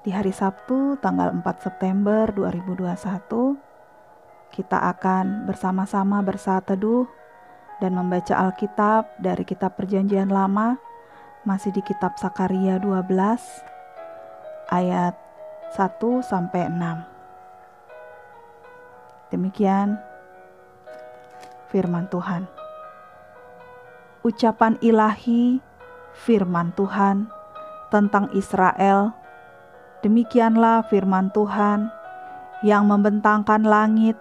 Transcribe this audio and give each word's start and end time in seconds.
Di 0.00 0.16
hari 0.16 0.32
Sabtu 0.32 0.96
tanggal 1.04 1.28
4 1.28 1.44
September 1.60 2.32
2021 2.32 2.88
kita 4.48 4.80
akan 4.96 5.44
bersama-sama 5.44 6.24
bersaat 6.24 6.72
teduh 6.72 7.04
dan 7.84 7.92
membaca 7.92 8.32
Alkitab 8.32 9.20
dari 9.20 9.44
kitab 9.44 9.76
Perjanjian 9.76 10.32
Lama 10.32 10.80
masih 11.44 11.68
di 11.76 11.84
kitab 11.84 12.16
Sakaria 12.16 12.80
12 12.80 13.12
ayat 14.72 15.20
1 15.76 16.00
sampai 16.24 16.72
6. 16.72 19.36
Demikian 19.36 20.00
firman 21.68 22.08
Tuhan. 22.08 22.48
Ucapan 24.24 24.80
ilahi 24.80 25.60
firman 26.24 26.72
Tuhan 26.72 27.28
tentang 27.92 28.32
Israel 28.32 29.19
Demikianlah 30.00 30.88
firman 30.88 31.28
Tuhan 31.36 31.92
yang 32.64 32.88
membentangkan 32.88 33.60
langit 33.60 34.16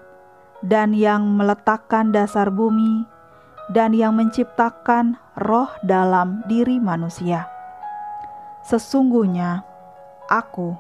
dan 0.60 0.92
yang 0.92 1.24
meletakkan 1.40 2.12
dasar 2.12 2.52
bumi 2.52 3.08
dan 3.72 3.96
yang 3.96 4.12
menciptakan 4.20 5.16
roh 5.40 5.72
dalam 5.88 6.44
diri 6.52 6.84
manusia. 6.84 7.48
Sesungguhnya 8.68 9.64
aku 10.28 10.76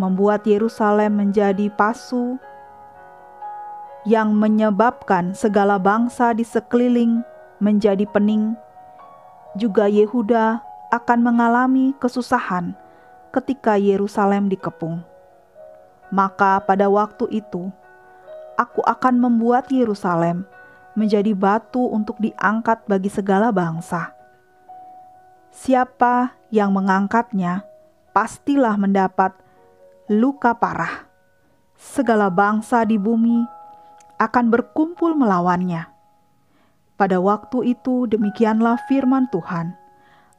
membuat 0.00 0.48
Yerusalem 0.48 1.20
menjadi 1.20 1.68
pasu 1.76 2.40
yang 4.08 4.32
menyebabkan 4.32 5.36
segala 5.36 5.76
bangsa 5.76 6.32
di 6.32 6.46
sekeliling 6.46 7.20
menjadi 7.60 8.08
pening. 8.08 8.56
Juga 9.60 9.92
Yehuda 9.92 10.64
akan 10.88 11.18
mengalami 11.20 11.92
kesusahan 12.00 12.85
ketika 13.36 13.76
Yerusalem 13.76 14.48
dikepung. 14.48 15.04
Maka 16.08 16.64
pada 16.64 16.88
waktu 16.88 17.28
itu, 17.28 17.68
aku 18.56 18.80
akan 18.80 19.20
membuat 19.20 19.68
Yerusalem 19.68 20.48
menjadi 20.96 21.36
batu 21.36 21.84
untuk 21.92 22.16
diangkat 22.16 22.88
bagi 22.88 23.12
segala 23.12 23.52
bangsa. 23.52 24.16
Siapa 25.52 26.32
yang 26.48 26.72
mengangkatnya 26.72 27.64
pastilah 28.16 28.80
mendapat 28.80 29.36
luka 30.08 30.56
parah. 30.56 31.04
Segala 31.76 32.32
bangsa 32.32 32.88
di 32.88 32.96
bumi 32.96 33.44
akan 34.16 34.48
berkumpul 34.48 35.12
melawannya. 35.12 35.92
Pada 36.96 37.20
waktu 37.20 37.76
itu, 37.76 38.08
demikianlah 38.08 38.80
firman 38.88 39.28
Tuhan: 39.28 39.76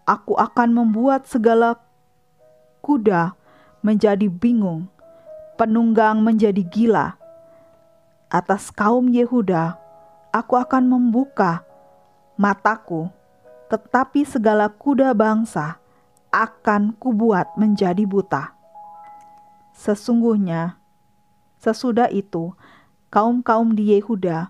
"Aku 0.09 0.33
akan 0.33 0.73
membuat 0.73 1.29
segala 1.29 1.77
kuda 2.87 3.35
menjadi 3.83 4.31
bingung, 4.31 4.87
penunggang 5.59 6.23
menjadi 6.23 6.63
gila. 6.63 7.19
Atas 8.31 8.71
kaum 8.71 9.11
Yehuda, 9.11 9.75
aku 10.31 10.55
akan 10.55 10.87
membuka 10.87 11.67
mataku, 12.39 13.11
tetapi 13.67 14.23
segala 14.23 14.71
kuda 14.71 15.11
bangsa 15.11 15.83
akan 16.31 16.95
kubuat 16.95 17.59
menjadi 17.59 18.07
buta. 18.07 18.55
Sesungguhnya, 19.75 20.79
sesudah 21.59 22.07
itu, 22.07 22.55
kaum-kaum 23.11 23.75
di 23.75 23.99
Yehuda 23.99 24.47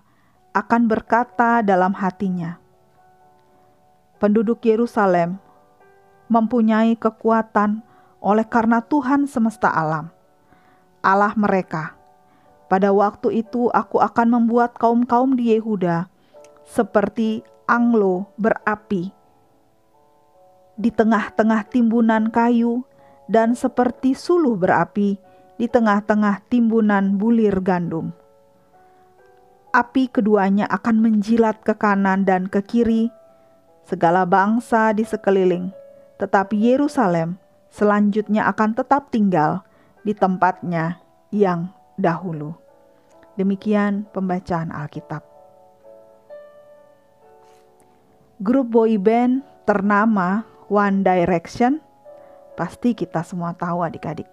akan 0.54 0.82
berkata 0.86 1.58
dalam 1.66 1.90
hatinya, 1.90 2.62
"Penduduk 4.22 4.62
Yerusalem 4.62 5.42
mempunyai 6.30 6.94
kekuatan 6.94 7.87
oleh 8.18 8.46
karena 8.46 8.82
Tuhan 8.82 9.30
semesta 9.30 9.70
alam, 9.70 10.10
Allah 11.02 11.34
mereka. 11.38 11.94
Pada 12.68 12.92
waktu 12.92 13.40
itu 13.40 13.72
aku 13.72 13.96
akan 14.02 14.28
membuat 14.28 14.76
kaum-kaum 14.76 15.32
di 15.38 15.56
Yehuda 15.56 16.04
seperti 16.68 17.40
anglo 17.64 18.28
berapi 18.36 19.08
di 20.78 20.92
tengah-tengah 20.92 21.64
timbunan 21.72 22.28
kayu 22.28 22.84
dan 23.26 23.56
seperti 23.56 24.12
suluh 24.12 24.54
berapi 24.54 25.16
di 25.58 25.66
tengah-tengah 25.66 26.44
timbunan 26.46 27.18
bulir 27.18 27.58
gandum. 27.64 28.14
Api 29.74 30.08
keduanya 30.08 30.70
akan 30.70 31.02
menjilat 31.02 31.60
ke 31.66 31.72
kanan 31.72 32.22
dan 32.24 32.46
ke 32.46 32.62
kiri 32.62 33.10
segala 33.84 34.28
bangsa 34.28 34.92
di 34.92 35.02
sekeliling, 35.02 35.74
tetapi 36.16 36.56
Yerusalem 36.56 37.36
selanjutnya 37.72 38.48
akan 38.48 38.74
tetap 38.76 39.12
tinggal 39.12 39.64
di 40.02 40.16
tempatnya 40.16 41.00
yang 41.28 41.68
dahulu. 42.00 42.56
Demikian 43.38 44.08
pembacaan 44.10 44.74
Alkitab. 44.74 45.22
Grup 48.38 48.70
boy 48.70 48.98
band 48.98 49.42
ternama 49.66 50.46
One 50.70 51.02
Direction, 51.02 51.82
pasti 52.54 52.94
kita 52.94 53.26
semua 53.26 53.54
tahu 53.54 53.82
adik-adik, 53.82 54.30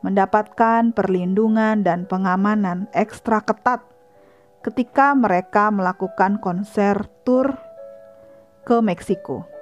mendapatkan 0.00 0.96
perlindungan 0.96 1.84
dan 1.84 2.08
pengamanan 2.08 2.88
ekstra 2.96 3.44
ketat 3.44 3.84
ketika 4.64 5.12
mereka 5.12 5.68
melakukan 5.68 6.40
konser 6.40 7.06
tour 7.22 7.54
ke 8.64 8.80
Meksiko 8.82 9.55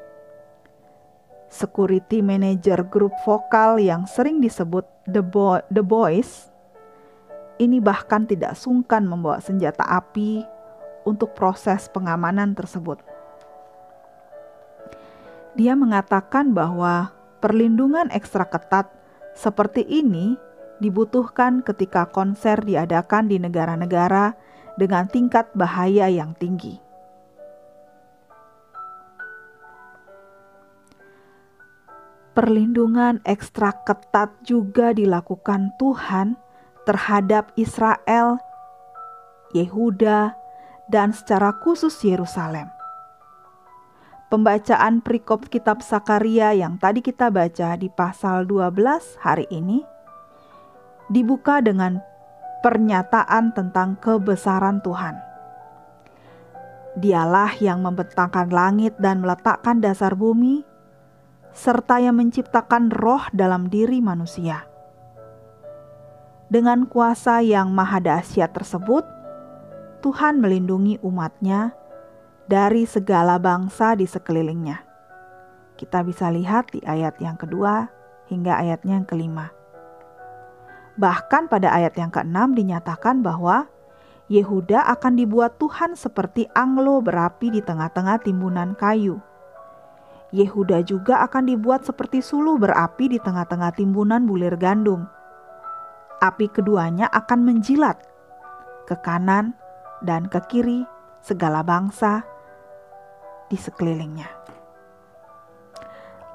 security 1.54 2.18
manager 2.18 2.82
grup 2.82 3.14
vokal 3.22 3.78
yang 3.78 4.10
sering 4.10 4.42
disebut 4.42 4.82
The, 5.06 5.22
Bo 5.22 5.62
The 5.70 5.86
Boys, 5.86 6.50
ini 7.62 7.78
bahkan 7.78 8.26
tidak 8.26 8.58
sungkan 8.58 9.06
membawa 9.06 9.38
senjata 9.38 9.86
api 9.86 10.42
untuk 11.06 11.30
proses 11.38 11.86
pengamanan 11.86 12.58
tersebut. 12.58 12.98
Dia 15.54 15.78
mengatakan 15.78 16.50
bahwa 16.50 17.14
perlindungan 17.38 18.10
ekstra 18.10 18.50
ketat 18.50 18.90
seperti 19.38 19.86
ini 19.86 20.34
dibutuhkan 20.82 21.62
ketika 21.62 22.10
konser 22.10 22.58
diadakan 22.66 23.30
di 23.30 23.38
negara-negara 23.38 24.34
dengan 24.74 25.06
tingkat 25.06 25.46
bahaya 25.54 26.10
yang 26.10 26.34
tinggi. 26.34 26.83
Perlindungan 32.34 33.22
ekstra 33.22 33.70
ketat 33.86 34.34
juga 34.42 34.90
dilakukan 34.90 35.70
Tuhan 35.78 36.34
terhadap 36.82 37.54
Israel, 37.54 38.42
Yehuda, 39.54 40.34
dan 40.90 41.14
secara 41.14 41.54
khusus 41.62 41.94
Yerusalem. 42.02 42.68
Pembacaan 44.28 44.98
perikop 44.98 45.46
kitab 45.46 45.78
Sakaria 45.78 46.50
yang 46.58 46.74
tadi 46.74 47.06
kita 47.06 47.30
baca 47.30 47.78
di 47.78 47.86
pasal 47.86 48.50
12 48.50 49.22
hari 49.22 49.46
ini 49.54 49.86
dibuka 51.06 51.62
dengan 51.62 52.02
pernyataan 52.66 53.54
tentang 53.54 53.94
kebesaran 54.02 54.82
Tuhan. 54.82 55.14
Dialah 56.98 57.62
yang 57.62 57.86
membentangkan 57.86 58.50
langit 58.50 58.98
dan 58.98 59.22
meletakkan 59.22 59.78
dasar 59.78 60.18
bumi, 60.18 60.66
serta 61.54 62.02
yang 62.02 62.18
menciptakan 62.18 62.90
roh 62.90 63.22
dalam 63.30 63.70
diri 63.70 64.02
manusia. 64.02 64.66
Dengan 66.50 66.90
kuasa 66.90 67.40
yang 67.46 67.70
maha 67.70 68.02
dahsyat 68.02 68.50
tersebut, 68.50 69.06
Tuhan 70.02 70.42
melindungi 70.42 70.98
umatnya 71.00 71.72
dari 72.50 72.84
segala 72.84 73.38
bangsa 73.38 73.94
di 73.94 74.04
sekelilingnya. 74.04 74.82
Kita 75.78 76.02
bisa 76.02 76.28
lihat 76.28 76.74
di 76.74 76.82
ayat 76.84 77.16
yang 77.22 77.38
kedua 77.38 77.88
hingga 78.28 78.58
ayatnya 78.58 79.00
yang 79.00 79.08
kelima. 79.08 79.48
Bahkan 80.98 81.50
pada 81.50 81.70
ayat 81.70 81.94
yang 81.98 82.10
keenam 82.10 82.54
dinyatakan 82.54 83.22
bahwa 83.22 83.70
Yehuda 84.26 84.90
akan 84.90 85.18
dibuat 85.18 85.58
Tuhan 85.58 85.98
seperti 85.98 86.50
anglo 86.54 87.02
berapi 87.02 87.50
di 87.50 87.60
tengah-tengah 87.62 88.22
timbunan 88.22 88.72
kayu 88.78 89.22
Yehuda 90.34 90.82
juga 90.82 91.22
akan 91.22 91.46
dibuat 91.46 91.86
seperti 91.86 92.18
suluh 92.18 92.58
berapi 92.58 93.06
di 93.06 93.22
tengah-tengah 93.22 93.70
timbunan 93.78 94.26
bulir 94.26 94.58
gandum. 94.58 95.06
Api 96.18 96.50
keduanya 96.50 97.06
akan 97.14 97.46
menjilat 97.46 98.02
ke 98.90 98.98
kanan 98.98 99.54
dan 100.02 100.26
ke 100.26 100.42
kiri 100.50 100.82
segala 101.22 101.62
bangsa 101.62 102.26
di 103.46 103.54
sekelilingnya. 103.54 104.26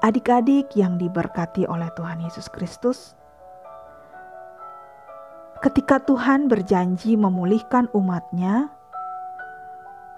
Adik-adik 0.00 0.72
yang 0.80 0.96
diberkati 0.96 1.68
oleh 1.68 1.92
Tuhan 1.92 2.24
Yesus 2.24 2.48
Kristus, 2.48 3.12
ketika 5.60 6.00
Tuhan 6.00 6.48
berjanji 6.48 7.20
memulihkan 7.20 7.92
umatnya, 7.92 8.72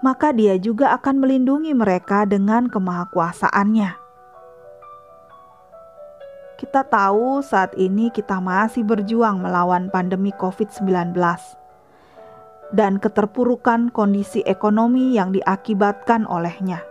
maka 0.03 0.35
dia 0.35 0.59
juga 0.59 0.91
akan 0.99 1.23
melindungi 1.23 1.71
mereka 1.71 2.27
dengan 2.27 2.67
kemahakuasaannya. 2.67 4.03
Kita 6.59 6.83
tahu 6.83 7.39
saat 7.43 7.71
ini 7.79 8.11
kita 8.11 8.43
masih 8.43 8.83
berjuang 8.83 9.39
melawan 9.39 9.87
pandemi 9.87 10.35
COVID-19 10.35 11.15
dan 12.75 12.99
keterpurukan 12.99 13.91
kondisi 13.91 14.43
ekonomi 14.43 15.15
yang 15.15 15.31
diakibatkan 15.31 16.27
olehnya. 16.27 16.83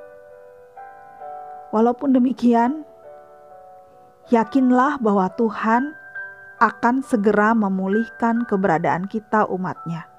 Walaupun 1.73 2.12
demikian, 2.12 2.85
yakinlah 4.29 5.00
bahwa 5.00 5.32
Tuhan 5.41 5.97
akan 6.61 7.00
segera 7.00 7.56
memulihkan 7.56 8.44
keberadaan 8.44 9.09
kita 9.09 9.49
umatnya. 9.49 10.12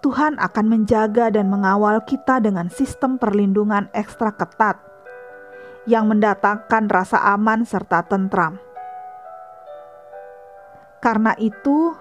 Tuhan 0.00 0.40
akan 0.40 0.64
menjaga 0.64 1.28
dan 1.28 1.52
mengawal 1.52 2.00
kita 2.08 2.40
dengan 2.40 2.72
sistem 2.72 3.20
perlindungan 3.20 3.92
ekstra 3.92 4.32
ketat 4.32 4.80
yang 5.84 6.08
mendatangkan 6.08 6.88
rasa 6.88 7.20
aman 7.36 7.68
serta 7.68 8.08
tentram. 8.08 8.56
Karena 11.04 11.36
itu, 11.36 11.92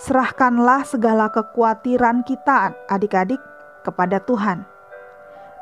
serahkanlah 0.00 0.88
segala 0.88 1.28
kekhawatiran 1.28 2.24
kita, 2.24 2.72
adik-adik, 2.88 3.40
kepada 3.84 4.16
Tuhan, 4.24 4.64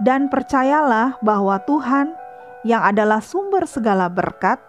dan 0.07 0.31
percayalah 0.31 1.19
bahwa 1.19 1.59
Tuhan, 1.67 2.15
yang 2.63 2.87
adalah 2.87 3.19
sumber 3.19 3.67
segala 3.67 4.07
berkat, 4.07 4.63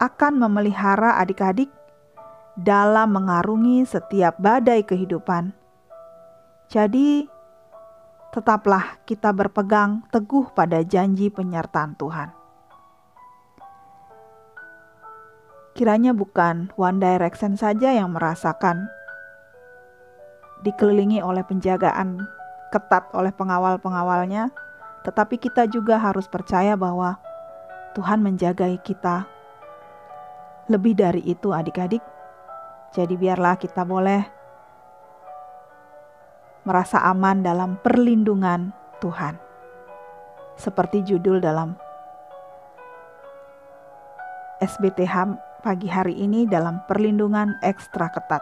akan 0.00 0.48
memelihara 0.48 1.20
adik-adik 1.20 1.68
dalam 2.56 3.12
mengarungi 3.20 3.84
setiap 3.84 4.40
badai 4.40 4.80
kehidupan 4.80 5.63
jadi, 6.68 7.28
tetaplah 8.34 8.98
kita 9.06 9.30
berpegang 9.30 10.02
teguh 10.10 10.50
pada 10.56 10.82
janji 10.82 11.30
penyertaan 11.30 11.94
Tuhan. 11.94 12.34
Kiranya 15.74 16.14
bukan 16.14 16.70
One 16.78 16.98
Direction 17.02 17.58
saja 17.58 17.94
yang 17.94 18.14
merasakan 18.14 18.90
dikelilingi 20.62 21.22
oleh 21.22 21.42
penjagaan 21.46 22.26
ketat 22.74 23.06
oleh 23.14 23.30
pengawal-pengawalnya, 23.30 24.50
tetapi 25.06 25.38
kita 25.38 25.70
juga 25.70 25.98
harus 25.98 26.26
percaya 26.26 26.74
bahwa 26.74 27.18
Tuhan 27.94 28.18
menjagai 28.18 28.82
kita. 28.82 29.30
Lebih 30.66 30.98
dari 30.98 31.22
itu, 31.22 31.54
adik-adik, 31.54 32.02
jadi 32.90 33.14
biarlah 33.14 33.54
kita 33.58 33.86
boleh 33.86 34.33
merasa 36.64 37.00
aman 37.04 37.44
dalam 37.44 37.76
perlindungan 37.84 38.72
Tuhan. 39.04 39.36
Seperti 40.56 41.04
judul 41.04 41.44
dalam 41.44 41.76
SBTH 44.64 45.36
pagi 45.60 45.88
hari 45.88 46.16
ini 46.16 46.48
dalam 46.48 46.80
perlindungan 46.88 47.60
ekstra 47.60 48.08
ketat. 48.08 48.40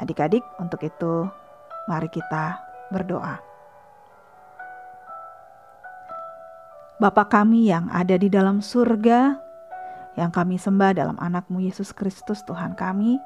Adik-adik, 0.00 0.42
untuk 0.56 0.80
itu 0.80 1.28
mari 1.86 2.08
kita 2.08 2.60
berdoa. 2.88 3.40
Bapa 6.96 7.26
kami 7.26 7.68
yang 7.68 7.90
ada 7.90 8.14
di 8.14 8.30
dalam 8.30 8.62
surga, 8.62 9.34
yang 10.14 10.30
kami 10.30 10.54
sembah 10.54 10.92
dalam 10.94 11.16
anakmu 11.18 11.58
Yesus 11.64 11.90
Kristus 11.90 12.46
Tuhan 12.46 12.78
kami, 12.78 13.18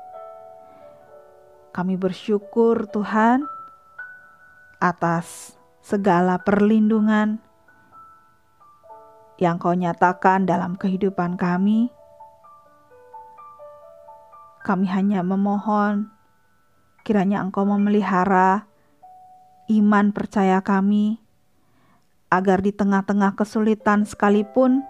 kami 1.76 2.00
bersyukur 2.00 2.88
Tuhan 2.88 3.44
atas 4.80 5.52
segala 5.84 6.40
perlindungan 6.40 7.36
yang 9.36 9.60
kau 9.60 9.76
nyatakan 9.76 10.48
dalam 10.48 10.80
kehidupan 10.80 11.36
kami. 11.36 11.92
Kami 14.64 14.88
hanya 14.88 15.20
memohon 15.20 16.08
kiranya 17.04 17.44
engkau 17.44 17.68
memelihara 17.68 18.64
iman 19.68 20.16
percaya 20.16 20.64
kami 20.64 21.20
agar 22.32 22.64
di 22.64 22.72
tengah-tengah 22.72 23.36
kesulitan 23.36 24.08
sekalipun 24.08 24.80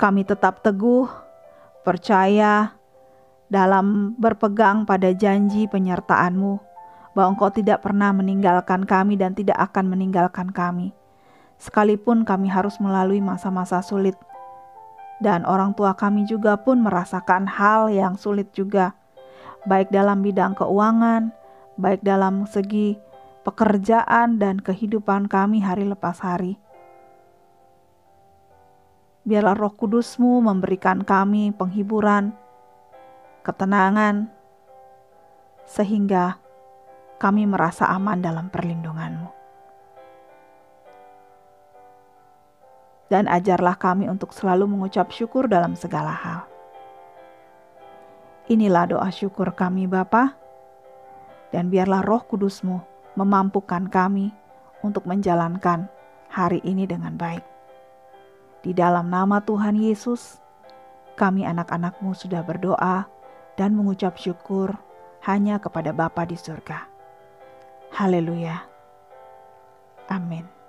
kami 0.00 0.24
tetap 0.24 0.64
teguh, 0.64 1.12
percaya, 1.84 2.79
dalam 3.50 4.14
berpegang 4.16 4.86
pada 4.86 5.10
janji 5.10 5.66
penyertaan-Mu, 5.66 6.62
bahwa 7.12 7.34
Engkau 7.34 7.50
tidak 7.50 7.82
pernah 7.82 8.14
meninggalkan 8.14 8.86
kami 8.86 9.18
dan 9.18 9.34
tidak 9.34 9.58
akan 9.58 9.90
meninggalkan 9.90 10.54
kami. 10.54 10.94
Sekalipun 11.58 12.24
kami 12.24 12.48
harus 12.48 12.78
melalui 12.78 13.18
masa-masa 13.20 13.82
sulit, 13.82 14.14
dan 15.20 15.44
orang 15.44 15.76
tua 15.76 15.92
kami 15.92 16.24
juga 16.24 16.56
pun 16.56 16.80
merasakan 16.80 17.44
hal 17.44 17.92
yang 17.92 18.16
sulit 18.16 18.48
juga, 18.56 18.96
baik 19.68 19.92
dalam 19.92 20.24
bidang 20.24 20.56
keuangan, 20.56 21.34
baik 21.76 22.00
dalam 22.00 22.48
segi 22.48 22.96
pekerjaan 23.44 24.38
dan 24.38 24.62
kehidupan 24.62 25.28
kami 25.28 25.60
hari 25.60 25.84
lepas 25.84 26.22
hari. 26.22 26.56
Biarlah 29.24 29.52
roh 29.52 29.76
kudusmu 29.76 30.40
memberikan 30.40 31.04
kami 31.04 31.52
penghiburan, 31.52 32.32
ketenangan, 33.40 34.28
sehingga 35.64 36.36
kami 37.20 37.44
merasa 37.44 37.88
aman 37.88 38.20
dalam 38.20 38.48
perlindunganmu. 38.48 39.30
Dan 43.10 43.26
ajarlah 43.26 43.74
kami 43.74 44.06
untuk 44.06 44.30
selalu 44.30 44.70
mengucap 44.70 45.10
syukur 45.10 45.50
dalam 45.50 45.74
segala 45.74 46.14
hal. 46.14 46.40
Inilah 48.46 48.86
doa 48.86 49.10
syukur 49.10 49.50
kami 49.54 49.90
Bapa, 49.90 50.34
dan 51.50 51.70
biarlah 51.70 52.02
roh 52.06 52.22
kudusmu 52.22 52.78
memampukan 53.18 53.90
kami 53.90 54.30
untuk 54.86 55.04
menjalankan 55.06 55.90
hari 56.30 56.62
ini 56.62 56.86
dengan 56.86 57.18
baik. 57.18 57.42
Di 58.62 58.70
dalam 58.70 59.10
nama 59.10 59.42
Tuhan 59.42 59.74
Yesus, 59.74 60.38
kami 61.18 61.44
anak-anakmu 61.44 62.14
sudah 62.14 62.40
berdoa 62.46 63.19
dan 63.60 63.76
mengucap 63.76 64.16
syukur 64.16 64.72
hanya 65.28 65.60
kepada 65.60 65.92
Bapa 65.92 66.24
di 66.24 66.40
surga. 66.40 66.88
Haleluya. 67.92 68.64
Amin. 70.08 70.59